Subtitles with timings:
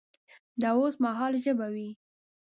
[0.61, 1.89] د اوس مهال ژبه وي